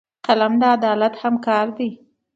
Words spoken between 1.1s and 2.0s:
همکار دی